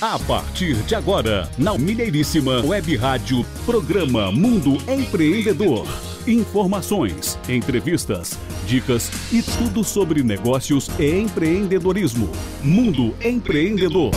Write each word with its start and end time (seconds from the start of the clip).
A 0.00 0.16
partir 0.16 0.76
de 0.84 0.94
agora, 0.94 1.50
na 1.58 1.76
Mineiríssima 1.76 2.60
Web 2.64 2.94
Rádio, 2.94 3.44
programa 3.66 4.30
Mundo 4.30 4.78
Empreendedor. 4.88 5.88
Informações, 6.24 7.36
entrevistas, 7.48 8.38
dicas 8.64 9.10
e 9.32 9.42
tudo 9.42 9.82
sobre 9.82 10.22
negócios 10.22 10.88
e 11.00 11.18
empreendedorismo. 11.18 12.30
Mundo 12.62 13.12
Empreendedor. 13.20 14.12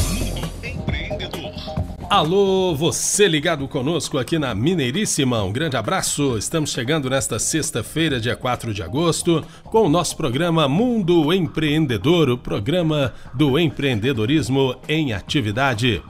Alô, 2.12 2.76
você 2.76 3.26
ligado 3.26 3.66
conosco 3.70 4.18
aqui 4.18 4.38
na 4.38 4.54
Mineiríssima, 4.54 5.42
um 5.44 5.52
grande 5.54 5.78
abraço. 5.78 6.38
Estamos 6.38 6.74
chegando 6.74 7.10
nesta 7.10 7.40
sexta-feira, 7.40 8.20
dia 8.20 8.36
4 8.36 8.74
de 8.74 8.84
agosto, 8.84 9.42
com 9.64 9.84
o 9.86 9.90
nosso 9.90 10.18
programa 10.18 10.68
Mundo 10.68 11.32
Empreendedor, 11.32 12.30
o 12.30 12.38
programa 12.38 13.14
do 13.34 13.58
empreendedorismo 13.58 14.76
em 14.90 15.14
atividade. 15.14 16.04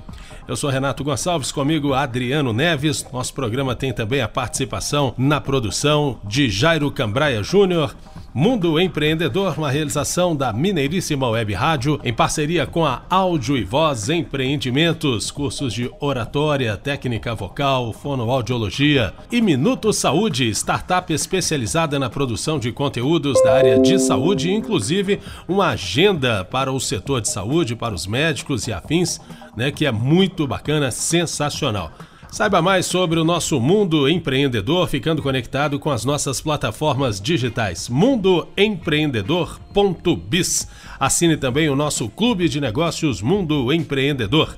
Eu 0.48 0.56
sou 0.56 0.70
Renato 0.72 1.04
Gonçalves, 1.04 1.52
comigo 1.52 1.94
Adriano 1.94 2.52
Neves. 2.52 3.06
Nosso 3.14 3.34
programa 3.34 3.76
tem 3.76 3.94
também 3.94 4.22
a 4.22 4.28
participação 4.28 5.14
na 5.18 5.40
produção 5.40 6.20
de 6.24 6.50
Jairo 6.50 6.90
Cambraia 6.90 7.44
Júnior 7.44 7.96
Mundo 8.34 8.80
Empreendedor, 8.80 9.56
uma 9.58 9.70
realização 9.70 10.34
da 10.34 10.54
Mineiríssima 10.54 11.28
Web 11.28 11.54
Rádio, 11.54 12.00
em 12.02 12.14
parceria 12.14 12.66
com 12.66 12.86
a 12.86 13.02
Áudio 13.10 13.58
e 13.58 13.64
Voz 13.66 14.08
Empreendimentos, 14.08 15.30
cursos 15.30 15.74
de 15.74 15.92
oratória, 16.00 16.78
técnica 16.78 17.36
vocal, 17.36 17.92
fonoaudiologia 17.92 19.14
e 19.30 19.42
Minuto 19.42 19.92
Saúde, 19.92 20.50
startup 20.52 21.12
especializada 21.12 22.00
na 22.00 22.10
produção 22.10 22.58
de 22.58 22.72
conteúdos 22.72 23.42
da 23.44 23.54
área 23.54 23.78
de 23.78 24.00
saúde, 24.00 24.50
inclusive 24.50 25.20
uma 25.46 25.72
agenda 25.72 26.46
para 26.46 26.72
o 26.72 26.80
setor 26.80 27.20
de 27.20 27.28
saúde, 27.28 27.76
para 27.76 27.94
os 27.94 28.08
médicos 28.08 28.66
e 28.66 28.72
afins, 28.72 29.20
né, 29.58 29.72
que 29.72 29.86
é 29.86 29.92
muito 29.92 30.31
bacana, 30.48 30.92
sensacional. 30.92 31.92
Saiba 32.32 32.62
mais 32.62 32.86
sobre 32.86 33.20
o 33.20 33.26
nosso 33.26 33.60
mundo 33.60 34.08
empreendedor 34.08 34.88
ficando 34.88 35.22
conectado 35.22 35.78
com 35.78 35.92
as 35.92 36.06
nossas 36.06 36.40
plataformas 36.40 37.20
digitais 37.20 37.90
mundoempreendedor.biz. 37.90 40.70
Assine 40.98 41.36
também 41.36 41.70
o 41.70 41.76
nosso 41.76 42.08
clube 42.08 42.48
de 42.48 42.62
negócios 42.62 43.22
Mundo 43.22 43.74
Empreendedor. 43.74 44.56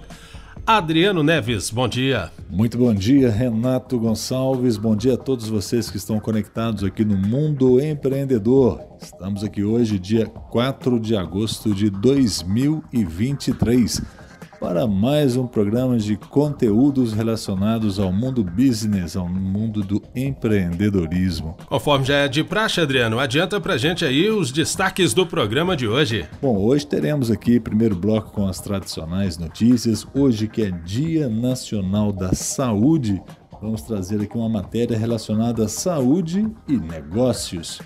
Adriano 0.68 1.24
Neves, 1.24 1.72
bom 1.72 1.88
dia. 1.88 2.30
Muito 2.48 2.78
bom 2.78 2.94
dia, 2.94 3.32
Renato 3.32 4.00
Gonçalves. 4.00 4.78
Bom 4.78 4.96
dia 4.96 5.16
a 5.16 5.18
todos 5.18 5.50
vocês 5.50 5.90
que 5.90 5.98
estão 5.98 6.20
conectados 6.20 6.84
aqui 6.84 7.04
no 7.04 7.18
Mundo 7.18 7.82
Empreendedor. 7.82 8.82
Estamos 9.02 9.44
aqui 9.44 9.64
hoje, 9.64 9.98
dia 9.98 10.28
4 10.28 11.00
de 11.00 11.18
agosto 11.18 11.74
de 11.74 11.90
2023 11.90 14.23
para 14.64 14.88
mais 14.88 15.36
um 15.36 15.46
programa 15.46 15.98
de 15.98 16.16
conteúdos 16.16 17.12
relacionados 17.12 18.00
ao 18.00 18.14
mundo 18.14 18.46
business, 18.46 19.18
ao 19.18 19.28
mundo 19.28 19.84
do 19.84 20.02
empreendedorismo. 20.16 21.58
Conforme 21.66 22.06
já 22.06 22.16
é 22.20 22.28
de 22.30 22.46
praxe, 22.46 22.80
Adriano, 22.80 23.20
adianta 23.20 23.60
pra 23.60 23.76
gente 23.76 24.06
aí 24.06 24.30
os 24.30 24.54
destaques 24.54 25.14
do 25.14 25.28
programa 25.28 25.76
de 25.76 25.86
hoje. 25.86 26.26
Bom, 26.42 26.58
hoje 26.58 26.88
teremos 26.88 27.30
aqui 27.30 27.60
primeiro 27.60 27.94
bloco 27.94 28.32
com 28.32 28.48
as 28.48 28.62
tradicionais 28.62 29.38
notícias. 29.38 30.08
Hoje 30.16 30.48
que 30.48 30.62
é 30.62 30.72
Dia 30.72 31.28
Nacional 31.28 32.14
da 32.14 32.32
Saúde, 32.32 33.22
vamos 33.62 33.82
trazer 33.82 34.22
aqui 34.22 34.38
uma 34.38 34.48
matéria 34.48 34.98
relacionada 34.98 35.66
à 35.66 35.68
saúde 35.68 36.48
e 36.70 36.78
negócios. 36.78 37.82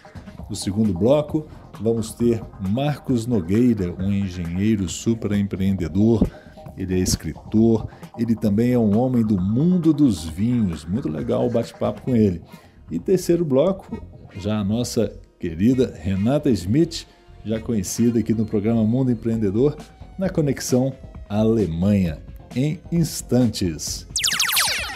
No 0.48 0.56
segundo 0.56 0.94
bloco, 0.94 1.48
vamos 1.82 2.14
ter 2.14 2.40
Marcos 2.70 3.26
Nogueira, 3.26 3.96
um 4.00 4.12
engenheiro 4.14 4.88
super 4.88 5.32
empreendedor 5.32 6.22
ele 6.78 6.94
é 6.94 7.00
escritor, 7.00 7.88
ele 8.18 8.36
também 8.36 8.72
é 8.72 8.78
um 8.78 8.98
homem 8.98 9.26
do 9.26 9.42
mundo 9.42 9.92
dos 9.92 10.24
vinhos. 10.26 10.86
Muito 10.86 11.10
legal 11.10 11.48
o 11.48 11.50
bate-papo 11.50 12.02
com 12.02 12.16
ele. 12.16 12.42
E 12.92 13.00
terceiro 13.00 13.44
bloco, 13.44 14.00
já 14.38 14.60
a 14.60 14.64
nossa 14.64 15.12
querida 15.40 15.94
Renata 15.98 16.50
Smith, 16.52 17.08
já 17.44 17.60
conhecida 17.60 18.20
aqui 18.20 18.34
no 18.34 18.46
programa 18.46 18.84
Mundo 18.84 19.12
Empreendedor, 19.12 19.76
na 20.18 20.30
conexão 20.30 20.94
Alemanha, 21.28 22.20
em 22.56 22.80
instantes. 22.92 24.08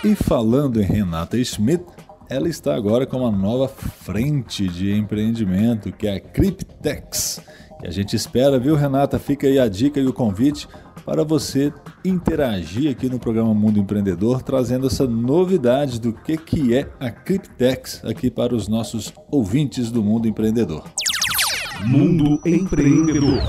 E 0.03 0.15
falando 0.15 0.81
em 0.81 0.85
Renata 0.85 1.37
Smith, 1.37 1.83
ela 2.29 2.47
está 2.47 2.75
agora 2.75 3.05
com 3.05 3.17
uma 3.17 3.31
nova 3.31 3.67
frente 3.67 4.67
de 4.67 4.93
empreendimento, 4.93 5.91
que 5.91 6.07
é 6.07 6.15
a 6.15 6.19
Cryptex. 6.19 7.41
E 7.83 7.87
a 7.87 7.91
gente 7.91 8.15
espera, 8.15 8.59
viu, 8.59 8.75
Renata? 8.75 9.19
Fica 9.19 9.47
aí 9.47 9.59
a 9.59 9.67
dica 9.67 9.99
e 9.99 10.07
o 10.07 10.13
convite 10.13 10.67
para 11.11 11.25
você 11.25 11.73
interagir 12.05 12.89
aqui 12.89 13.09
no 13.09 13.19
programa 13.19 13.53
Mundo 13.53 13.77
Empreendedor, 13.77 14.41
trazendo 14.41 14.87
essa 14.87 15.05
novidade 15.05 15.99
do 15.99 16.13
que, 16.13 16.37
que 16.37 16.73
é 16.73 16.89
a 17.01 17.11
Cryptex 17.11 18.01
aqui 18.05 18.31
para 18.31 18.55
os 18.55 18.69
nossos 18.69 19.13
ouvintes 19.29 19.91
do 19.91 20.01
Mundo 20.01 20.25
Empreendedor. 20.25 20.85
Mundo 21.83 22.39
Empreendedor. 22.45 23.43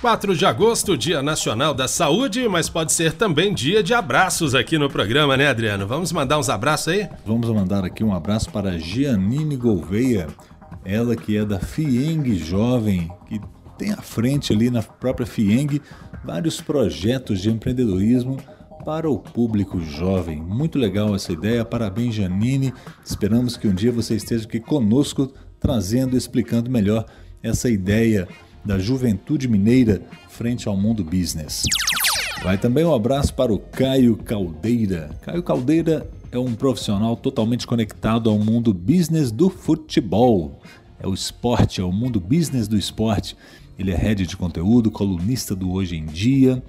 4 0.00 0.34
de 0.34 0.46
agosto, 0.46 0.96
Dia 0.96 1.22
Nacional 1.22 1.74
da 1.74 1.86
Saúde, 1.86 2.48
mas 2.48 2.70
pode 2.70 2.90
ser 2.90 3.12
também 3.12 3.52
dia 3.52 3.82
de 3.82 3.92
abraços 3.92 4.54
aqui 4.54 4.78
no 4.78 4.88
programa, 4.88 5.36
né, 5.36 5.48
Adriano? 5.48 5.86
Vamos 5.86 6.10
mandar 6.10 6.38
uns 6.38 6.48
abraços 6.48 6.88
aí? 6.88 7.06
Vamos 7.26 7.50
mandar 7.50 7.84
aqui 7.84 8.02
um 8.02 8.14
abraço 8.14 8.50
para 8.50 8.78
Giannine 8.78 9.56
Gouveia, 9.56 10.28
ela 10.82 11.14
que 11.14 11.36
é 11.36 11.44
da 11.44 11.60
FIENG 11.60 12.34
Jovem, 12.38 13.10
que 13.28 13.38
tem 13.78 13.92
à 13.92 14.02
frente 14.02 14.52
ali 14.52 14.70
na 14.70 14.82
própria 14.82 15.26
FIENG 15.26 15.80
vários 16.24 16.60
projetos 16.60 17.40
de 17.40 17.50
empreendedorismo 17.50 18.38
para 18.84 19.08
o 19.10 19.18
público 19.18 19.80
jovem. 19.80 20.40
Muito 20.40 20.78
legal 20.78 21.14
essa 21.14 21.32
ideia, 21.32 21.64
parabéns 21.64 22.14
Janine. 22.14 22.72
Esperamos 23.04 23.56
que 23.56 23.66
um 23.66 23.74
dia 23.74 23.90
você 23.90 24.14
esteja 24.14 24.44
aqui 24.44 24.60
conosco 24.60 25.32
trazendo, 25.58 26.16
explicando 26.16 26.70
melhor 26.70 27.06
essa 27.42 27.70
ideia 27.70 28.28
da 28.64 28.78
juventude 28.78 29.48
mineira 29.48 30.02
frente 30.28 30.68
ao 30.68 30.76
mundo 30.76 31.02
business. 31.02 31.62
Vai 32.42 32.58
também 32.58 32.84
um 32.84 32.94
abraço 32.94 33.32
para 33.32 33.52
o 33.52 33.58
Caio 33.58 34.16
Caldeira. 34.16 35.10
Caio 35.22 35.42
Caldeira 35.42 36.06
é 36.30 36.38
um 36.38 36.54
profissional 36.54 37.16
totalmente 37.16 37.66
conectado 37.66 38.28
ao 38.28 38.38
mundo 38.38 38.74
business 38.74 39.30
do 39.30 39.48
futebol. 39.48 40.60
É 40.98 41.06
o 41.06 41.14
esporte, 41.14 41.80
é 41.80 41.84
o 41.84 41.92
mundo 41.92 42.20
business 42.20 42.68
do 42.68 42.76
esporte. 42.76 43.36
Ele 43.78 43.90
é 43.90 43.96
head 43.96 44.26
de 44.26 44.36
conteúdo, 44.36 44.90
colunista 44.90 45.54
do 45.54 45.70
Hoje 45.72 45.96
em 45.96 46.06
Dia 46.06 46.62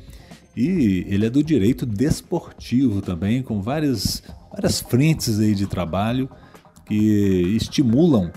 e 0.55 1.05
ele 1.07 1.25
é 1.25 1.29
do 1.29 1.43
direito 1.43 1.85
desportivo 1.85 3.01
também, 3.01 3.43
com 3.43 3.61
várias, 3.61 4.23
várias 4.51 4.79
frentes 4.79 5.39
aí 5.39 5.53
de 5.53 5.67
trabalho 5.67 6.29
que 6.85 6.95
estimulam 7.55 8.31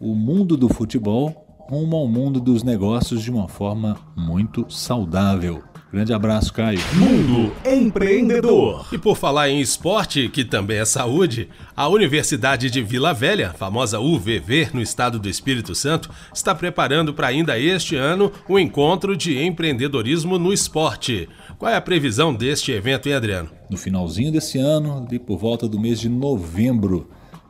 o 0.00 0.14
mundo 0.14 0.56
do 0.56 0.68
futebol 0.68 1.44
rumo 1.68 1.96
ao 1.96 2.08
mundo 2.08 2.40
dos 2.40 2.62
negócios 2.62 3.22
de 3.22 3.30
uma 3.30 3.46
forma 3.46 3.98
muito 4.16 4.64
saudável. 4.70 5.62
Grande 5.90 6.12
abraço, 6.12 6.52
Caio. 6.52 6.78
Mundo 6.92 7.50
Empreendedor. 7.64 8.86
E 8.92 8.98
por 8.98 9.16
falar 9.16 9.48
em 9.48 9.58
esporte, 9.58 10.28
que 10.28 10.44
também 10.44 10.76
é 10.76 10.84
saúde, 10.84 11.48
a 11.74 11.88
Universidade 11.88 12.70
de 12.70 12.82
Vila 12.82 13.14
Velha, 13.14 13.54
famosa 13.54 13.98
UVV, 13.98 14.68
no 14.74 14.82
estado 14.82 15.18
do 15.18 15.30
Espírito 15.30 15.74
Santo, 15.74 16.10
está 16.34 16.54
preparando 16.54 17.14
para 17.14 17.28
ainda 17.28 17.58
este 17.58 17.96
ano 17.96 18.30
o 18.46 18.54
um 18.54 18.58
encontro 18.58 19.16
de 19.16 19.42
empreendedorismo 19.42 20.38
no 20.38 20.52
esporte. 20.52 21.26
Qual 21.58 21.72
é 21.72 21.76
a 21.76 21.80
previsão 21.80 22.34
deste 22.34 22.70
evento, 22.70 23.08
hein, 23.08 23.14
Adriano? 23.14 23.48
No 23.70 23.78
finalzinho 23.78 24.30
desse 24.30 24.58
ano, 24.58 25.06
ali 25.06 25.18
por 25.18 25.38
volta 25.38 25.66
do 25.66 25.80
mês 25.80 25.98
de 25.98 26.10
novembro, 26.10 27.08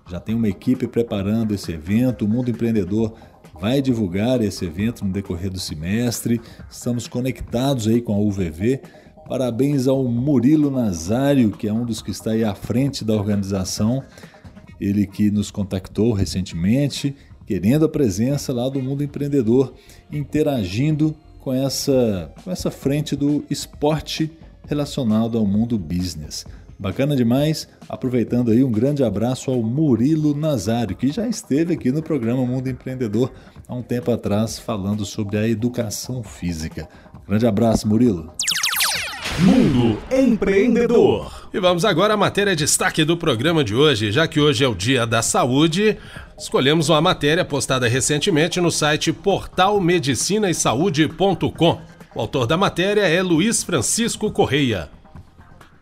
já 0.09 0.21
tem 0.21 0.35
uma 0.37 0.49
equipe 0.49 0.87
preparando 0.87 1.53
esse 1.53 1.73
evento. 1.73 2.25
O 2.25 2.29
Mundo 2.29 2.51
Empreendedor 2.51 3.15
vai 3.61 3.83
divulgar 3.83 4.41
esse 4.41 4.65
evento 4.65 5.05
no 5.05 5.13
decorrer 5.13 5.51
do 5.51 5.59
semestre. 5.59 6.41
Estamos 6.71 7.09
conectados 7.09 7.89
aí 7.89 8.01
com 8.01 8.15
a 8.15 8.19
UVV. 8.19 8.81
Parabéns 9.29 9.87
ao 9.87 10.05
Murilo 10.05 10.71
Nazário, 10.71 11.51
que 11.51 11.69
é 11.69 11.73
um 11.73 11.85
dos 11.85 12.01
que 12.01 12.11
está 12.11 12.31
aí 12.31 12.45
à 12.45 12.55
frente 12.55 13.05
da 13.05 13.15
organização. 13.15 14.03
Ele 14.81 15.07
que 15.07 15.31
nos 15.31 15.51
contactou 15.51 16.13
recentemente, 16.13 17.15
querendo 17.47 17.85
a 17.85 17.89
presença 17.89 18.53
lá 18.53 18.69
do 18.69 18.81
mundo 18.81 19.03
empreendedor, 19.03 19.75
interagindo 20.11 21.15
com 21.41 21.53
essa, 21.53 22.33
com 22.45 22.51
essa 22.51 22.71
frente 22.71 23.17
do 23.17 23.45
esporte 23.51 24.31
relacionado 24.67 25.37
ao 25.37 25.47
mundo 25.47 25.79
business. 25.79 26.47
Bacana 26.79 27.17
demais. 27.17 27.67
Aproveitando 27.89 28.53
aí, 28.53 28.63
um 28.63 28.71
grande 28.71 29.03
abraço 29.03 29.51
ao 29.51 29.61
Murilo 29.63 30.35
Nazário, 30.35 30.95
que 30.95 31.11
já 31.11 31.27
esteve 31.27 31.73
aqui 31.75 31.91
no 31.91 32.03
programa 32.03 32.47
Mundo 32.47 32.69
Empreendedor 32.69 33.33
há 33.67 33.75
um 33.75 33.83
tempo 33.83 34.13
atrás 34.13 34.61
falando 34.61 35.05
sobre 35.05 35.37
a 35.39 35.49
educação 35.49 36.23
física. 36.23 36.89
Grande 37.27 37.47
abraço, 37.47 37.89
Murilo. 37.89 38.31
Mundo 39.41 39.99
Empreendedor. 40.11 41.49
E 41.53 41.61
vamos 41.61 41.85
agora 41.85 42.15
à 42.15 42.17
matéria 42.17 42.57
destaque 42.57 43.05
do 43.05 43.17
programa 43.17 43.65
de 43.65 43.75
hoje. 43.75 44.13
Já 44.13 44.29
que 44.29 44.41
hoje 44.41 44.65
é 44.65 44.69
o 44.69 44.75
Dia 44.75 45.07
da 45.07 45.23
Saúde, 45.23 45.97
escolhemos 46.37 46.89
uma 46.89 47.01
matéria 47.01 47.45
postada 47.45 47.87
recentemente 47.89 48.61
no 48.61 48.71
site 48.71 49.13
portalmedicinaesaude.com. 49.13 51.81
O 52.15 52.21
autor 52.21 52.47
da 52.47 52.57
matéria 52.57 53.03
é 53.03 53.21
Luiz 53.23 53.63
Francisco 53.63 54.31
Correia. 54.31 54.89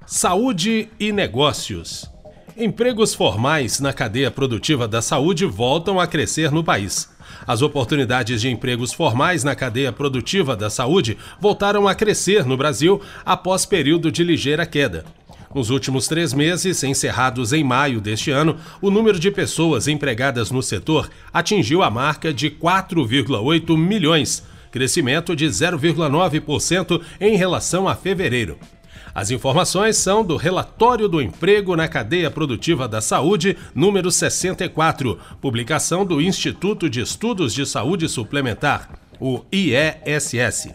Saúde 0.09 0.89
e 1.01 1.11
negócios. 1.11 2.09
Empregos 2.57 3.13
formais 3.13 3.81
na 3.81 3.93
cadeia 3.93 4.31
produtiva 4.31 4.87
da 4.87 5.03
saúde 5.03 5.45
voltam 5.45 5.99
a 5.99 6.07
crescer 6.07 6.53
no 6.53 6.63
país. 6.63 7.11
As 7.45 7.61
oportunidades 7.61 8.41
de 8.41 8.49
empregos 8.49 8.93
formais 8.93 9.43
na 9.43 9.57
cadeia 9.57 9.93
produtiva 9.93 10.55
da 10.55 10.71
saúde 10.71 11.19
voltaram 11.41 11.89
a 11.89 11.95
crescer 11.95 12.47
no 12.47 12.57
Brasil 12.57 13.03
após 13.25 13.67
período 13.67 14.13
de 14.13 14.23
ligeira 14.23 14.65
queda. 14.65 15.05
Nos 15.53 15.71
últimos 15.71 16.07
três 16.07 16.33
meses, 16.33 16.85
encerrados 16.85 17.53
em 17.53 17.65
maio 17.65 18.01
deste 18.01 18.31
ano, 18.31 18.57
o 18.81 18.93
número 18.93 19.19
de 19.19 19.33
pessoas 19.33 19.89
empregadas 19.89 20.53
no 20.53 20.63
setor 20.63 21.11
atingiu 21.33 21.83
a 21.83 21.91
marca 21.91 22.33
de 22.33 22.49
4,8 22.49 23.77
milhões, 23.77 24.45
crescimento 24.71 25.35
de 25.35 25.47
0,9% 25.47 27.03
em 27.21 27.37
relação 27.37 27.89
a 27.89 27.97
fevereiro. 27.97 28.57
As 29.17 29.31
informações 29.31 29.97
são 29.97 30.23
do 30.23 30.37
Relatório 30.37 31.09
do 31.09 31.23
Emprego 31.23 31.75
na 31.75 31.89
Cadeia 31.89 32.31
Produtiva 32.31 32.87
da 32.87 33.01
Saúde, 33.01 33.57
número 33.75 34.11
64, 34.11 35.19
publicação 35.41 36.05
do 36.05 36.21
Instituto 36.21 36.87
de 36.91 37.01
Estudos 37.01 37.55
de 37.55 37.65
Saúde 37.65 38.11
Suplementar, 38.11 38.91
o 39.19 39.41
IESS. 39.51 40.69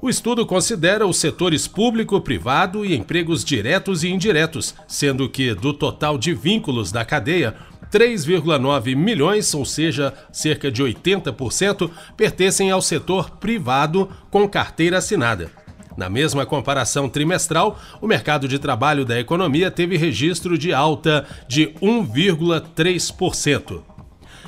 O 0.00 0.08
estudo 0.08 0.46
considera 0.46 1.06
os 1.06 1.18
setores 1.18 1.68
público, 1.68 2.18
privado 2.18 2.82
e 2.82 2.96
empregos 2.96 3.44
diretos 3.44 4.02
e 4.02 4.08
indiretos, 4.08 4.74
sendo 4.86 5.28
que, 5.28 5.52
do 5.52 5.74
total 5.74 6.16
de 6.16 6.32
vínculos 6.32 6.90
da 6.90 7.04
cadeia, 7.04 7.54
3,9 7.92 8.96
milhões, 8.96 9.52
ou 9.52 9.66
seja, 9.66 10.14
cerca 10.32 10.72
de 10.72 10.82
80%, 10.82 11.90
pertencem 12.16 12.70
ao 12.70 12.80
setor 12.80 13.32
privado 13.32 14.08
com 14.30 14.48
carteira 14.48 14.96
assinada. 14.96 15.67
Na 15.98 16.08
mesma 16.08 16.46
comparação 16.46 17.08
trimestral, 17.08 17.76
o 18.00 18.06
mercado 18.06 18.46
de 18.46 18.60
trabalho 18.60 19.04
da 19.04 19.18
economia 19.18 19.68
teve 19.68 19.96
registro 19.96 20.56
de 20.56 20.72
alta 20.72 21.26
de 21.48 21.74
1,3%. 21.82 23.82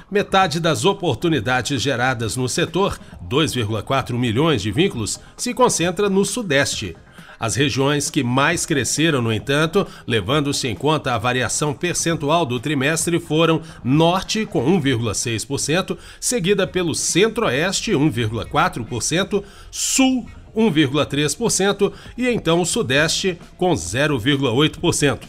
Metade 0.08 0.60
das 0.60 0.84
oportunidades 0.84 1.82
geradas 1.82 2.36
no 2.36 2.48
setor, 2.48 3.00
2,4 3.28 4.16
milhões 4.16 4.62
de 4.62 4.70
vínculos, 4.70 5.18
se 5.36 5.52
concentra 5.52 6.08
no 6.08 6.24
Sudeste. 6.24 6.96
As 7.38 7.56
regiões 7.56 8.10
que 8.10 8.22
mais 8.22 8.64
cresceram, 8.64 9.20
no 9.20 9.32
entanto, 9.32 9.84
levando-se 10.06 10.68
em 10.68 10.74
conta 10.76 11.14
a 11.14 11.18
variação 11.18 11.74
percentual 11.74 12.46
do 12.46 12.60
trimestre, 12.60 13.18
foram 13.18 13.60
Norte, 13.82 14.46
com 14.46 14.64
1,6%, 14.80 15.98
seguida 16.20 16.64
pelo 16.64 16.94
Centro-Oeste, 16.94 17.90
1,4%, 17.90 19.42
Sul, 19.68 20.28
1,3% 20.54 21.92
e 22.16 22.28
então 22.28 22.60
o 22.60 22.66
Sudeste 22.66 23.38
com 23.56 23.72
0,8%. 23.72 25.20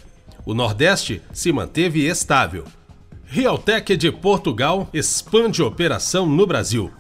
O 0.46 0.54
Nordeste 0.54 1.22
se 1.32 1.52
manteve 1.52 2.08
estável. 2.08 2.66
Realtec 3.26 3.96
de 3.96 4.12
Portugal 4.12 4.90
expande 4.94 5.62
operação 5.62 6.26
no 6.26 6.46
Brasil. 6.46 6.92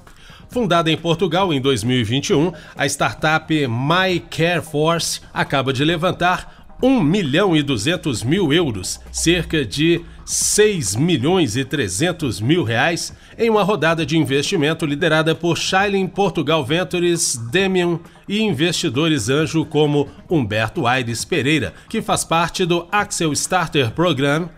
Fundada 0.50 0.92
em 0.92 0.98
Portugal 0.98 1.54
em 1.54 1.62
2021, 1.62 2.52
a 2.76 2.86
startup 2.86 3.54
My 3.68 4.20
Care 4.20 4.62
Force 4.62 5.22
acaba 5.34 5.72
de 5.72 5.84
levantar 5.84 6.78
1 6.82 7.02
milhão 7.02 7.56
e 7.56 7.64
200 7.64 8.24
mil 8.24 8.52
euros, 8.52 9.00
cerca 9.12 9.64
de 9.64 10.02
6 10.32 10.96
milhões 10.96 11.58
e 11.58 11.66
300 11.66 12.40
mil 12.40 12.64
reais, 12.64 13.14
em 13.38 13.50
uma 13.50 13.64
rodada 13.64 14.06
de 14.06 14.18
investimento 14.18 14.86
liderada 14.86 15.36
por 15.36 15.58
Shilin 15.58 16.08
Portugal 16.08 16.64
Ventures, 16.64 17.36
Demian 17.52 18.00
e 18.30 18.42
investidores 18.42 19.28
anjo 19.28 19.66
como 19.66 20.08
Humberto 20.30 20.88
Aires 20.88 21.26
Pereira, 21.26 21.74
que 21.90 22.02
faz 22.02 22.24
parte 22.24 22.66
do 22.66 22.88
Axel 22.90 23.34
Starter 23.34 23.92
Program, 23.92 24.50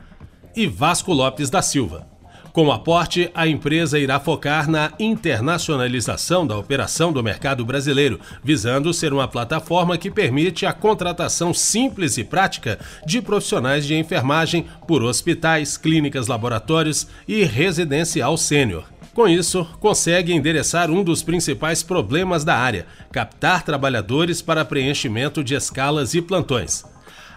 e 0.55 0.67
Vasco 0.67 1.11
Lopes 1.11 1.49
da 1.49 1.63
Silva. 1.63 2.12
Com 2.53 2.67
o 2.67 2.71
aporte, 2.71 3.31
a 3.33 3.47
empresa 3.47 3.97
irá 3.97 4.19
focar 4.19 4.69
na 4.69 4.91
internacionalização 4.99 6.45
da 6.45 6.55
operação 6.55 7.11
do 7.11 7.23
mercado 7.23 7.65
brasileiro, 7.65 8.19
visando 8.43 8.93
ser 8.93 9.11
uma 9.11 9.27
plataforma 9.27 9.97
que 9.97 10.11
permite 10.11 10.63
a 10.63 10.71
contratação 10.71 11.51
simples 11.51 12.15
e 12.19 12.23
prática 12.23 12.77
de 13.07 13.23
profissionais 13.23 13.87
de 13.87 13.95
enfermagem 13.95 14.67
por 14.87 15.01
hospitais, 15.01 15.77
clínicas, 15.77 16.27
laboratórios 16.27 17.07
e 17.27 17.43
residencial 17.43 18.37
sênior. 18.37 18.83
Com 19.15 19.27
isso, 19.27 19.65
consegue 19.79 20.31
endereçar 20.31 20.91
um 20.91 21.03
dos 21.03 21.23
principais 21.23 21.81
problemas 21.81 22.43
da 22.43 22.55
área: 22.55 22.85
captar 23.11 23.63
trabalhadores 23.63 24.43
para 24.43 24.63
preenchimento 24.63 25.43
de 25.43 25.55
escalas 25.55 26.13
e 26.13 26.21
plantões. 26.21 26.85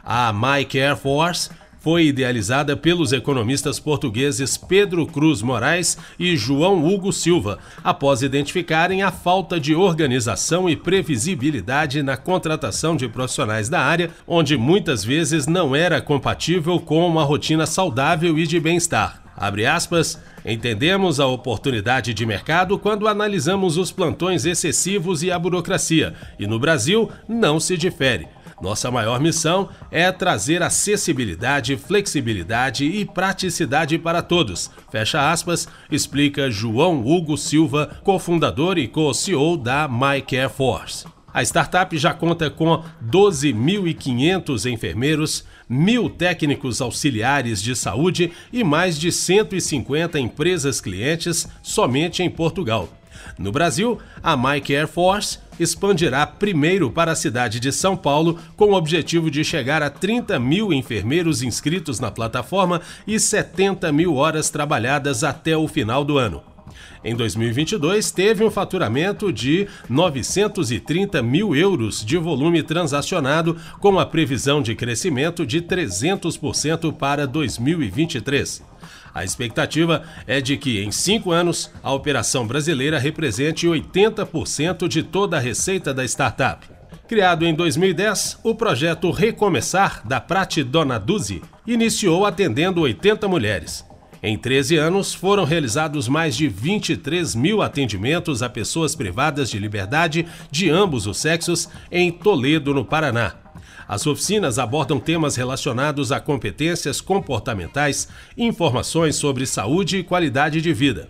A 0.04 0.30
My 0.30 0.62
Care 0.66 0.94
Force 0.94 1.48
foi 1.86 2.06
idealizada 2.06 2.76
pelos 2.76 3.12
economistas 3.12 3.78
portugueses 3.78 4.56
Pedro 4.56 5.06
Cruz 5.06 5.40
Moraes 5.40 5.96
e 6.18 6.36
João 6.36 6.84
Hugo 6.84 7.12
Silva, 7.12 7.60
após 7.84 8.22
identificarem 8.22 9.04
a 9.04 9.12
falta 9.12 9.60
de 9.60 9.72
organização 9.72 10.68
e 10.68 10.74
previsibilidade 10.74 12.02
na 12.02 12.16
contratação 12.16 12.96
de 12.96 13.06
profissionais 13.06 13.68
da 13.68 13.78
área, 13.78 14.10
onde 14.26 14.56
muitas 14.56 15.04
vezes 15.04 15.46
não 15.46 15.76
era 15.76 16.00
compatível 16.00 16.80
com 16.80 17.06
uma 17.06 17.22
rotina 17.22 17.66
saudável 17.66 18.36
e 18.36 18.48
de 18.48 18.58
bem-estar. 18.58 19.22
Abre 19.36 19.64
aspas, 19.64 20.20
entendemos 20.44 21.20
a 21.20 21.26
oportunidade 21.28 22.12
de 22.12 22.26
mercado 22.26 22.76
quando 22.80 23.06
analisamos 23.06 23.76
os 23.76 23.92
plantões 23.92 24.44
excessivos 24.44 25.22
e 25.22 25.30
a 25.30 25.38
burocracia, 25.38 26.14
e 26.36 26.48
no 26.48 26.58
Brasil 26.58 27.08
não 27.28 27.60
se 27.60 27.76
difere. 27.76 28.26
Nossa 28.60 28.90
maior 28.90 29.20
missão 29.20 29.68
é 29.90 30.10
trazer 30.10 30.62
acessibilidade, 30.62 31.76
flexibilidade 31.76 32.84
e 32.84 33.04
praticidade 33.04 33.98
para 33.98 34.22
todos. 34.22 34.70
Fecha 34.90 35.30
aspas, 35.30 35.68
explica 35.90 36.50
João 36.50 37.06
Hugo 37.06 37.36
Silva, 37.36 38.00
cofundador 38.02 38.78
e 38.78 38.88
co-CEO 38.88 39.56
da 39.56 39.86
MyCare 39.86 40.50
Force. 40.50 41.04
A 41.36 41.42
startup 41.42 41.94
já 41.98 42.14
conta 42.14 42.48
com 42.48 42.82
12.500 43.06 44.72
enfermeiros, 44.72 45.44
mil 45.68 46.08
técnicos 46.08 46.80
auxiliares 46.80 47.62
de 47.62 47.76
saúde 47.76 48.32
e 48.50 48.64
mais 48.64 48.98
de 48.98 49.12
150 49.12 50.18
empresas 50.18 50.80
clientes 50.80 51.46
somente 51.62 52.22
em 52.22 52.30
Portugal. 52.30 52.88
No 53.38 53.52
Brasil, 53.52 53.98
a 54.22 54.36
Mike 54.36 54.74
Air 54.74 54.88
Force 54.88 55.38
expandirá 55.58 56.26
primeiro 56.26 56.90
para 56.90 57.12
a 57.12 57.16
cidade 57.16 57.58
de 57.60 57.72
São 57.72 57.96
Paulo, 57.96 58.38
com 58.56 58.66
o 58.66 58.74
objetivo 58.74 59.30
de 59.30 59.44
chegar 59.44 59.82
a 59.82 59.90
30 59.90 60.38
mil 60.38 60.72
enfermeiros 60.72 61.42
inscritos 61.42 61.98
na 61.98 62.10
plataforma 62.10 62.80
e 63.06 63.18
70 63.18 63.90
mil 63.92 64.16
horas 64.16 64.50
trabalhadas 64.50 65.24
até 65.24 65.56
o 65.56 65.66
final 65.66 66.04
do 66.04 66.18
ano. 66.18 66.42
Em 67.04 67.14
2022, 67.14 68.10
teve 68.10 68.44
um 68.44 68.50
faturamento 68.50 69.32
de 69.32 69.68
930 69.88 71.22
mil 71.22 71.54
euros 71.54 72.04
de 72.04 72.16
volume 72.16 72.62
transacionado, 72.62 73.56
com 73.78 73.98
a 73.98 74.06
previsão 74.06 74.60
de 74.60 74.74
crescimento 74.74 75.46
de 75.46 75.62
300% 75.62 76.92
para 76.92 77.26
2023. 77.26 78.62
A 79.16 79.24
expectativa 79.24 80.02
é 80.26 80.42
de 80.42 80.58
que, 80.58 80.84
em 80.84 80.92
cinco 80.92 81.32
anos, 81.32 81.72
a 81.82 81.90
operação 81.90 82.46
brasileira 82.46 82.98
represente 82.98 83.66
80% 83.66 84.86
de 84.86 85.02
toda 85.02 85.38
a 85.38 85.40
receita 85.40 85.94
da 85.94 86.04
startup. 86.04 86.68
Criado 87.08 87.46
em 87.46 87.54
2010, 87.54 88.40
o 88.44 88.54
projeto 88.54 89.10
Recomeçar, 89.10 90.06
da 90.06 90.20
Prate 90.20 90.62
Donaduzzi, 90.62 91.40
iniciou 91.66 92.26
atendendo 92.26 92.82
80 92.82 93.26
mulheres. 93.26 93.86
Em 94.22 94.36
13 94.36 94.76
anos, 94.76 95.14
foram 95.14 95.44
realizados 95.44 96.08
mais 96.08 96.36
de 96.36 96.46
23 96.46 97.34
mil 97.34 97.62
atendimentos 97.62 98.42
a 98.42 98.50
pessoas 98.50 98.94
privadas 98.94 99.48
de 99.48 99.58
liberdade 99.58 100.26
de 100.50 100.68
ambos 100.68 101.06
os 101.06 101.16
sexos 101.16 101.70
em 101.90 102.12
Toledo, 102.12 102.74
no 102.74 102.84
Paraná. 102.84 103.45
As 103.88 104.06
oficinas 104.06 104.58
abordam 104.58 104.98
temas 104.98 105.36
relacionados 105.36 106.10
a 106.10 106.20
competências 106.20 107.00
comportamentais, 107.00 108.08
informações 108.36 109.16
sobre 109.16 109.46
saúde 109.46 109.98
e 109.98 110.02
qualidade 110.02 110.60
de 110.60 110.72
vida. 110.72 111.08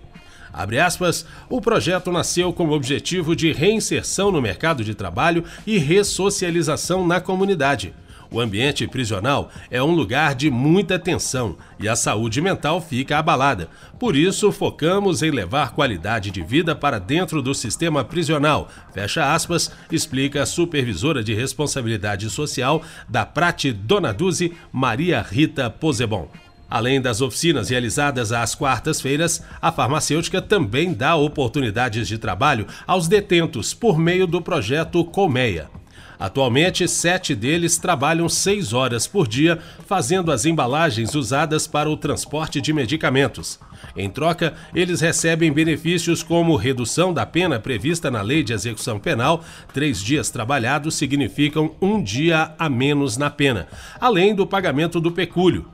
Abre 0.53 0.79
aspas, 0.79 1.27
o 1.51 1.61
projeto 1.61 2.11
nasceu 2.11 2.53
com 2.53 2.67
o 2.67 2.73
objetivo 2.73 3.37
de 3.37 3.53
reinserção 3.53 4.31
no 4.31 4.41
mercado 4.41 4.85
de 4.85 4.95
trabalho 4.95 5.45
e 5.67 5.79
ressocialização 5.79 7.07
na 7.07 7.21
comunidade 7.21 7.95
o 8.31 8.41
ambiente 8.41 8.87
prisional 8.87 9.51
é 9.71 9.83
um 9.83 9.93
lugar 9.93 10.35
de 10.35 10.51
muita 10.51 10.99
tensão 10.99 11.57
e 11.79 11.89
a 11.89 11.97
saúde 11.97 12.41
mental 12.41 12.81
fica 12.81 13.19
abalada. 13.19 13.69
Por 13.99 14.17
isso, 14.17 14.53
focamos 14.53 15.23
em 15.23 15.31
levar 15.31 15.73
qualidade 15.73 16.31
de 16.31 16.43
vida 16.43 16.75
para 16.75 16.99
dentro 16.99 17.41
do 17.41 17.55
sistema 17.55 18.05
prisional. 18.05 18.69
Fecha 18.93 19.33
aspas, 19.33 19.71
explica 19.91 20.43
a 20.43 20.47
supervisora 20.47 21.23
de 21.23 21.35
responsabilidade 21.35 22.29
social 22.31 22.83
da 23.09 23.25
Prate 23.25 23.73
Donaduzi, 23.73 24.53
Maria 24.73 25.23
Rita 25.23 25.71
Posebon. 25.71 26.29
Além 26.69 27.01
das 27.01 27.21
oficinas 27.21 27.69
realizadas 27.69 28.33
às 28.33 28.55
quartas-feiras, 28.55 29.43
a 29.63 29.71
farmacêutica 29.71 30.43
também 30.43 30.93
dá 30.93 31.15
oportunidades 31.15 32.09
de 32.09 32.19
trabalho 32.19 32.67
aos 32.87 33.07
detentos 33.07 33.73
por 33.73 33.99
meio 33.99 34.27
do 34.27 34.43
projeto 34.43 35.05
Colmeia. 35.05 35.71
Atualmente, 36.19 36.89
sete 36.89 37.35
deles 37.35 37.77
trabalham 37.79 38.29
seis 38.29 38.73
horas 38.73 39.07
por 39.07 39.29
dia 39.29 39.59
fazendo 39.87 40.33
as 40.33 40.45
embalagens 40.45 41.15
usadas 41.15 41.67
para 41.67 41.91
o 41.91 41.97
transporte 41.97 42.61
de 42.61 42.73
medicamentos. 42.73 43.59
Em 43.95 44.09
troca, 44.09 44.55
eles 44.75 45.01
recebem 45.01 45.53
benefícios 45.53 46.23
como 46.23 46.57
redução 46.57 47.13
da 47.13 47.27
pena 47.27 47.61
prevista 47.61 48.11
na 48.11 48.23
Lei 48.23 48.43
de 48.43 48.53
Execução 48.53 48.99
Penal, 48.99 49.45
três 49.73 50.01
dias 50.01 50.31
trabalhados 50.31 50.95
significam 50.95 51.75
um 51.81 52.03
dia 52.03 52.55
a 52.59 52.69
menos 52.69 53.17
na 53.17 53.31
pena, 53.31 53.69
além 54.01 54.35
do 54.35 54.47
pagamento 54.47 55.01
do 55.01 55.13
pecúlio. 55.13 55.67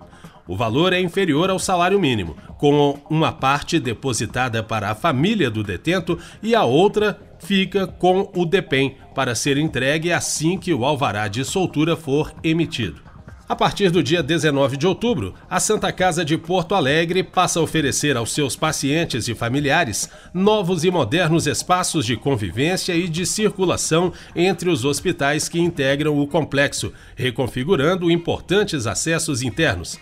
O 0.46 0.56
valor 0.56 0.92
é 0.92 1.00
inferior 1.00 1.50
ao 1.50 1.58
salário 1.58 2.00
mínimo, 2.00 2.37
com 2.58 2.99
uma 3.08 3.30
parte 3.30 3.78
depositada 3.78 4.62
para 4.62 4.90
a 4.90 4.94
família 4.94 5.49
do 5.49 5.62
detento 5.62 6.18
e 6.42 6.54
a 6.54 6.64
outra 6.64 7.18
fica 7.44 7.87
com 7.87 8.30
o 8.34 8.46
DEPEN 8.46 8.96
para 9.14 9.34
ser 9.34 9.58
entregue 9.58 10.12
assim 10.12 10.56
que 10.56 10.72
o 10.72 10.84
alvará 10.84 11.28
de 11.28 11.44
soltura 11.44 11.96
for 11.96 12.32
emitido. 12.42 13.02
A 13.49 13.56
partir 13.56 13.90
do 13.90 14.02
dia 14.02 14.22
19 14.22 14.78
de 14.78 14.87
outubro, 14.87 15.34
a 15.50 15.61
Santa 15.61 15.92
Casa 15.92 16.25
de 16.25 16.38
Porto 16.38 16.75
Alegre 16.75 17.22
passa 17.22 17.61
a 17.61 17.62
oferecer 17.62 18.16
aos 18.16 18.32
seus 18.32 18.56
pacientes 18.56 19.28
e 19.28 19.34
familiares 19.34 20.08
novos 20.32 20.84
e 20.84 20.90
modernos 20.90 21.46
espaços 21.46 22.06
de 22.06 22.16
convivência 22.16 22.94
e 22.94 23.06
de 23.06 23.26
circulação 23.26 24.12
entre 24.34 24.70
os 24.70 24.87
hospitais 24.87 25.50
que 25.50 25.61
integram 25.61 26.18
o 26.18 26.26
complexo, 26.26 26.94
reconfigurando 27.14 28.11
importantes 28.11 28.87
acessos 28.87 29.42
internos. 29.42 29.99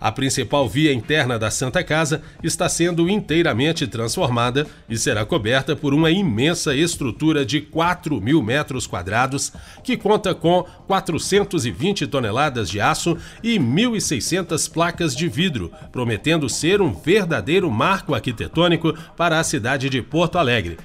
A 0.00 0.10
principal 0.10 0.66
via 0.66 0.94
interna 0.94 1.38
da 1.38 1.50
Santa 1.50 1.84
Casa 1.84 2.22
está 2.42 2.68
sendo 2.70 3.08
inteiramente 3.08 3.86
transformada 3.86 4.66
e 4.88 4.96
será 4.96 5.26
coberta 5.26 5.76
por 5.76 5.92
uma 5.92 6.10
imensa 6.10 6.74
estrutura 6.74 7.44
de 7.44 7.60
4 7.60 8.18
mil 8.20 8.42
metros 8.42 8.86
quadrados, 8.86 9.52
que 9.84 9.98
conta 9.98 10.34
com 10.34 10.64
420 10.86 12.06
toneladas 12.06 12.70
de 12.70 12.80
aço 12.80 13.18
e 13.42 13.58
1.600 13.58 14.72
placas 14.72 15.14
de 15.14 15.28
vidro, 15.28 15.70
prometendo 15.92 16.48
ser 16.48 16.80
um 16.80 16.94
verdadeiro 16.94 17.70
marco 17.70 18.14
arquitetônico 18.14 18.94
para 19.16 19.38
a 19.38 19.44
cidade 19.44 19.90
de 19.90 20.00
Porto 20.00 20.38
Alegre. 20.38 20.78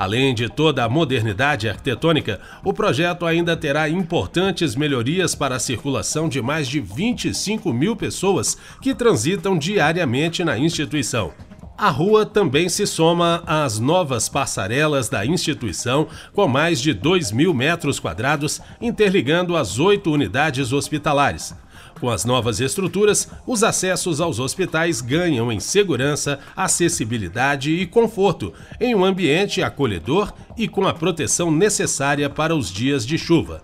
Além 0.00 0.34
de 0.34 0.48
toda 0.48 0.82
a 0.82 0.88
modernidade 0.88 1.68
arquitetônica, 1.68 2.40
o 2.64 2.72
projeto 2.72 3.26
ainda 3.26 3.54
terá 3.54 3.86
importantes 3.86 4.74
melhorias 4.74 5.34
para 5.34 5.56
a 5.56 5.60
circulação 5.60 6.26
de 6.26 6.40
mais 6.40 6.66
de 6.66 6.80
25 6.80 7.70
mil 7.70 7.94
pessoas 7.94 8.56
que 8.80 8.94
transitam 8.94 9.58
diariamente 9.58 10.42
na 10.42 10.56
instituição. 10.56 11.34
A 11.80 11.88
rua 11.88 12.26
também 12.26 12.68
se 12.68 12.86
soma 12.86 13.42
às 13.46 13.78
novas 13.78 14.28
passarelas 14.28 15.08
da 15.08 15.24
instituição, 15.24 16.08
com 16.34 16.46
mais 16.46 16.78
de 16.78 16.92
2 16.92 17.32
mil 17.32 17.54
metros 17.54 17.98
quadrados, 17.98 18.60
interligando 18.82 19.56
as 19.56 19.78
oito 19.78 20.12
unidades 20.12 20.74
hospitalares. 20.74 21.54
Com 21.98 22.10
as 22.10 22.26
novas 22.26 22.60
estruturas, 22.60 23.30
os 23.46 23.62
acessos 23.62 24.20
aos 24.20 24.38
hospitais 24.38 25.00
ganham 25.00 25.50
em 25.50 25.58
segurança, 25.58 26.38
acessibilidade 26.54 27.70
e 27.70 27.86
conforto, 27.86 28.52
em 28.78 28.94
um 28.94 29.02
ambiente 29.02 29.62
acolhedor 29.62 30.34
e 30.58 30.68
com 30.68 30.86
a 30.86 30.92
proteção 30.92 31.50
necessária 31.50 32.28
para 32.28 32.54
os 32.54 32.70
dias 32.70 33.06
de 33.06 33.16
chuva. 33.16 33.62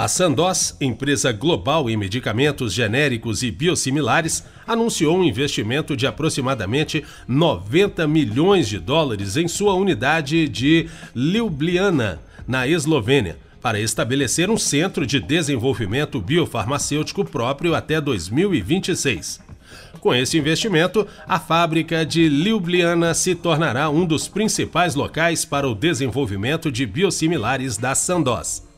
A 0.00 0.08
Sandoz, 0.08 0.74
empresa 0.80 1.30
global 1.30 1.90
em 1.90 1.94
medicamentos 1.94 2.72
genéricos 2.72 3.42
e 3.42 3.50
biosimilares, 3.50 4.42
anunciou 4.66 5.18
um 5.18 5.22
investimento 5.22 5.94
de 5.94 6.06
aproximadamente 6.06 7.04
90 7.28 8.08
milhões 8.08 8.66
de 8.66 8.78
dólares 8.78 9.36
em 9.36 9.46
sua 9.46 9.74
unidade 9.74 10.48
de 10.48 10.88
Ljubljana, 11.14 12.18
na 12.48 12.66
Eslovênia 12.66 13.36
para 13.60 13.78
estabelecer 13.78 14.48
um 14.48 14.56
centro 14.56 15.06
de 15.06 15.20
desenvolvimento 15.20 16.18
biofarmacêutico 16.18 17.22
próprio 17.22 17.74
até 17.74 18.00
2026. 18.00 19.38
Com 20.00 20.14
esse 20.14 20.38
investimento, 20.38 21.06
a 21.28 21.38
fábrica 21.38 22.06
de 22.06 22.26
Ljubljana 22.26 23.12
se 23.12 23.34
tornará 23.34 23.90
um 23.90 24.06
dos 24.06 24.28
principais 24.28 24.94
locais 24.94 25.44
para 25.44 25.68
o 25.68 25.74
desenvolvimento 25.74 26.72
de 26.72 26.86
biosimilares 26.86 27.76
da 27.76 27.94
Sandoz. 27.94 28.69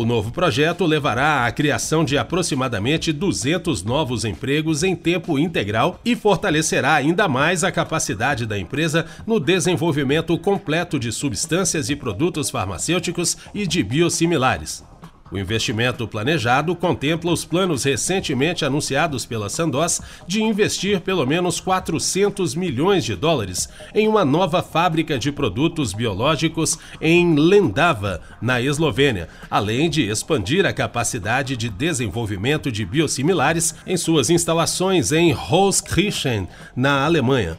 O 0.00 0.06
novo 0.06 0.30
projeto 0.32 0.86
levará 0.86 1.44
à 1.44 1.52
criação 1.52 2.06
de 2.06 2.16
aproximadamente 2.16 3.12
200 3.12 3.82
novos 3.82 4.24
empregos 4.24 4.82
em 4.82 4.96
tempo 4.96 5.38
integral 5.38 6.00
e 6.02 6.16
fortalecerá 6.16 6.94
ainda 6.94 7.28
mais 7.28 7.62
a 7.64 7.70
capacidade 7.70 8.46
da 8.46 8.58
empresa 8.58 9.04
no 9.26 9.38
desenvolvimento 9.38 10.38
completo 10.38 10.98
de 10.98 11.12
substâncias 11.12 11.90
e 11.90 11.96
produtos 11.96 12.48
farmacêuticos 12.48 13.36
e 13.52 13.66
de 13.66 13.82
biosimilares. 13.82 14.89
O 15.30 15.38
investimento 15.38 16.08
planejado 16.08 16.74
contempla 16.74 17.32
os 17.32 17.44
planos 17.44 17.84
recentemente 17.84 18.64
anunciados 18.64 19.24
pela 19.24 19.48
Sandoz 19.48 20.00
de 20.26 20.42
investir 20.42 21.00
pelo 21.00 21.24
menos 21.24 21.60
400 21.60 22.54
milhões 22.54 23.04
de 23.04 23.14
dólares 23.14 23.68
em 23.94 24.08
uma 24.08 24.24
nova 24.24 24.62
fábrica 24.62 25.18
de 25.18 25.30
produtos 25.30 25.92
biológicos 25.92 26.78
em 27.00 27.36
Lendava, 27.36 28.20
na 28.42 28.60
Eslovênia, 28.60 29.28
além 29.48 29.88
de 29.88 30.02
expandir 30.02 30.66
a 30.66 30.72
capacidade 30.72 31.56
de 31.56 31.68
desenvolvimento 31.68 32.72
de 32.72 32.84
biosimilares 32.84 33.74
em 33.86 33.96
suas 33.96 34.30
instalações 34.30 35.12
em 35.12 35.32
Holzkirchen, 35.32 36.48
na 36.74 37.04
Alemanha 37.04 37.56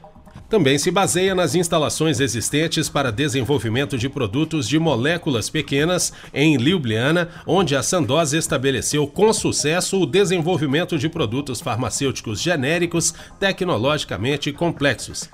também 0.52 0.78
se 0.78 0.92
baseia 0.92 1.34
nas 1.34 1.56
instalações 1.56 2.20
existentes 2.20 2.90
para 2.90 3.10
desenvolvimento 3.10 3.98
de 3.98 4.10
produtos 4.10 4.68
de 4.68 4.78
moléculas 4.78 5.50
pequenas 5.50 6.12
em 6.34 6.58
Ljubljana, 6.58 7.30
onde 7.48 7.74
a 7.74 7.82
Sandoz 7.82 8.34
estabeleceu 8.34 9.08
com 9.08 9.32
sucesso 9.32 9.98
o 10.02 10.06
desenvolvimento 10.06 11.00
de 11.00 11.08
produtos 11.08 11.62
farmacêuticos 11.62 12.42
genéricos 12.42 13.14
tecnologicamente 13.40 14.52
complexos. 14.52 15.30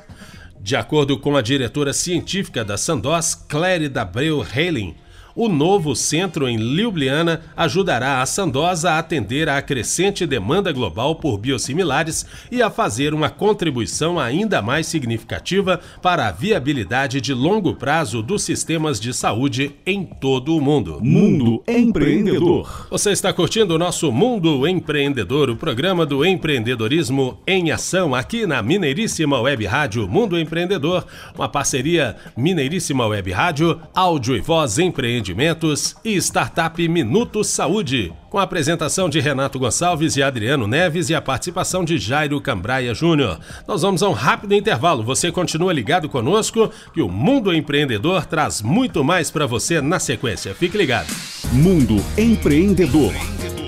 De 0.62 0.76
acordo 0.76 1.18
com 1.18 1.36
a 1.36 1.42
diretora 1.42 1.94
científica 1.94 2.64
da 2.64 2.78
Sandoz, 2.78 3.34
Claire 3.34 3.90
Dabreu 3.90 4.46
Heiling, 4.56 4.96
o 5.38 5.48
novo 5.48 5.96
centro 5.96 6.50
em 6.50 6.58
Ljubljana 6.58 7.42
ajudará 7.56 8.24
a 8.24 8.26
Sandoz 8.26 8.84
a 8.84 8.98
atender 8.98 9.48
à 9.48 9.62
crescente 9.62 10.26
demanda 10.26 10.72
global 10.72 11.16
por 11.16 11.38
biosimilares 11.38 12.26
e 12.52 12.60
a 12.60 12.72
fazer 12.72 13.14
uma 13.14 13.30
contribuição 13.30 14.20
ainda 14.20 14.64
mais 14.64 14.88
significativa 14.88 15.80
para 16.02 16.28
a 16.28 16.32
viabilidade 16.32 17.22
de 17.22 17.36
longo 17.36 17.76
prazo 17.76 18.24
dos 18.24 18.42
sistemas 18.42 19.00
de 19.00 19.14
saúde 19.14 19.76
em 19.86 20.04
todo 20.04 20.58
o 20.58 20.60
mundo. 20.60 21.00
Mundo 21.04 21.64
Empreendedor. 21.68 22.88
Você 22.90 23.12
está 23.12 23.32
curtindo 23.32 23.76
o 23.76 23.78
nosso 23.78 24.12
Mundo 24.12 24.68
Empreendedor, 24.68 25.52
o 25.52 25.56
programa 25.56 26.04
do 26.04 26.26
empreendedorismo 26.26 27.38
em 27.46 27.70
ação 27.70 28.16
aqui 28.16 28.48
na 28.48 28.64
Mineiríssima 28.64 29.40
Web 29.40 29.68
Rádio 29.68 30.08
Mundo 30.08 30.40
Empreendedor, 30.40 31.06
uma 31.36 31.48
parceria 31.48 32.16
Mineiríssima 32.36 33.06
Web 33.06 33.32
Rádio, 33.32 33.80
áudio 33.94 34.36
e 34.36 34.42
voz 34.42 34.80
empreendedor 34.80 35.27
Empreendimentos 35.28 35.96
e 36.06 36.16
Startup 36.16 36.88
Minuto 36.88 37.44
Saúde, 37.44 38.14
com 38.30 38.40
a 38.40 38.44
apresentação 38.44 39.10
de 39.10 39.20
Renato 39.20 39.60
Gonçalves 39.60 40.16
e 40.16 40.24
Adriano 40.24 40.66
Neves 40.68 41.10
e 41.10 41.16
a 41.16 41.22
participação 41.22 41.84
de 41.84 41.98
Jairo 41.98 42.40
Cambraia 42.40 42.94
Júnior. 42.94 43.38
Nós 43.68 43.82
vamos 43.82 44.02
a 44.02 44.08
um 44.08 44.14
rápido 44.14 44.54
intervalo. 44.54 45.04
Você 45.04 45.30
continua 45.30 45.74
ligado 45.74 46.08
conosco 46.08 46.72
que 46.94 47.02
o 47.02 47.10
Mundo 47.10 47.54
Empreendedor 47.54 48.26
traz 48.26 48.62
muito 48.62 49.04
mais 49.04 49.30
para 49.30 49.46
você 49.46 49.82
na 49.82 50.00
sequência. 50.00 50.56
Fique 50.56 50.78
ligado. 50.78 51.14
Mundo 51.52 51.98
Empreendedor, 52.18 53.14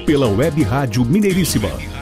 pela 0.05 0.27
Web 0.27 0.63
Rádio 0.63 1.03
Mineiríssima 1.03 1.98